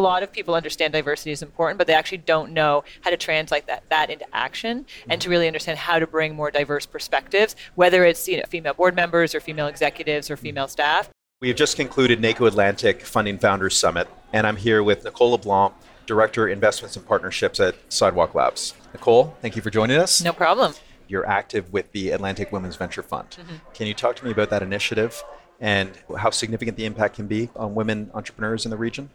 [0.00, 3.16] A lot of people understand diversity is important, but they actually don't know how to
[3.16, 7.56] translate that, that into action and to really understand how to bring more diverse perspectives,
[7.74, 11.10] whether it's you know, female board members or female executives or female staff.
[11.40, 15.74] We have just concluded NACO Atlantic Funding Founders Summit, and I'm here with Nicole LeBlanc,
[16.06, 18.74] Director Investments and Partnerships at Sidewalk Labs.
[18.92, 20.22] Nicole, thank you for joining us.
[20.22, 20.74] No problem.
[21.08, 23.30] You're active with the Atlantic Women's Venture Fund.
[23.30, 23.56] Mm-hmm.
[23.74, 25.20] Can you talk to me about that initiative
[25.58, 29.10] and how significant the impact can be on women entrepreneurs in the region?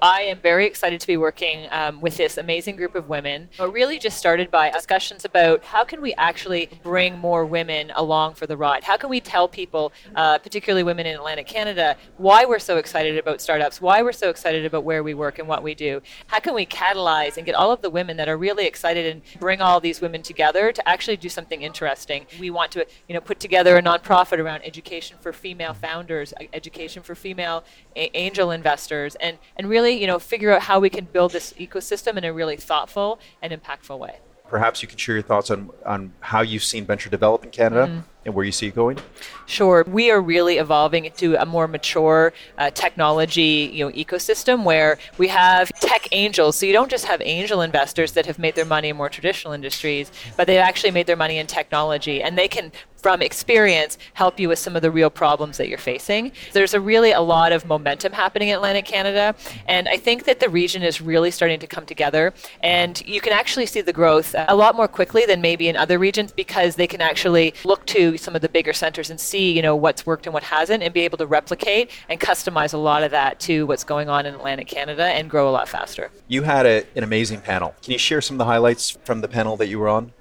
[0.00, 3.48] I am very excited to be working um, with this amazing group of women.
[3.58, 8.34] It really just started by discussions about how can we actually bring more women along
[8.34, 8.84] for the ride?
[8.84, 13.18] How can we tell people, uh, particularly women in Atlantic Canada, why we're so excited
[13.18, 16.00] about startups, why we're so excited about where we work and what we do?
[16.26, 19.22] How can we catalyze and get all of the women that are really excited and
[19.40, 22.26] bring all these women together to actually do something interesting?
[22.38, 27.02] We want to, you know, put together a nonprofit around education for female founders, education
[27.02, 27.64] for female
[27.96, 31.52] a- angel investors, and and really, you know, figure out how we can build this
[31.54, 34.18] ecosystem in a really thoughtful and impactful way.
[34.48, 37.86] Perhaps you can share your thoughts on, on how you've seen venture develop in Canada
[37.86, 38.04] mm.
[38.24, 38.98] And where you see it going.
[39.46, 44.98] Sure, we are really evolving into a more mature uh, technology, you know, ecosystem where
[45.16, 46.56] we have tech angels.
[46.56, 49.54] So you don't just have angel investors that have made their money in more traditional
[49.54, 54.40] industries, but they've actually made their money in technology, and they can from experience help
[54.40, 56.32] you with some of the real problems that you're facing.
[56.52, 60.40] There's a really a lot of momentum happening in Atlantic Canada, and I think that
[60.40, 64.34] the region is really starting to come together, and you can actually see the growth
[64.36, 68.18] a lot more quickly than maybe in other regions because they can actually look to
[68.18, 70.92] some of the bigger centers and see, you know, what's worked and what hasn't, and
[70.92, 74.34] be able to replicate and customize a lot of that to what's going on in
[74.34, 76.10] Atlantic Canada and grow a lot faster.
[76.28, 77.74] You had a, an amazing panel.
[77.82, 80.12] Can you share some of the highlights from the panel that you were on?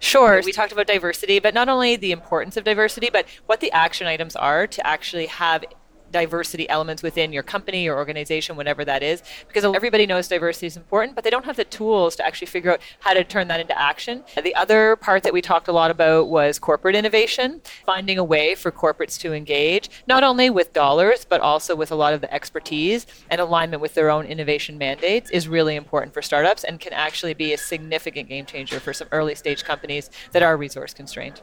[0.00, 0.40] Sure.
[0.44, 4.06] We talked about diversity, but not only the importance of diversity, but what the action
[4.06, 5.64] items are to actually have
[6.10, 10.76] diversity elements within your company or organization, whatever that is, because everybody knows diversity is
[10.76, 13.60] important, but they don't have the tools to actually figure out how to turn that
[13.60, 14.24] into action.
[14.42, 18.54] The other part that we talked a lot about was corporate innovation, finding a way
[18.54, 22.32] for corporates to engage, not only with dollars, but also with a lot of the
[22.32, 26.92] expertise and alignment with their own innovation mandates is really important for startups and can
[26.92, 31.42] actually be a significant game changer for some early stage companies that are resource constrained.